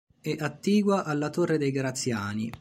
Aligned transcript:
È 0.19 0.35
attigua 0.39 1.03
alla 1.03 1.29
Torre 1.29 1.59
dei 1.59 1.69
Graziani. 1.69 2.49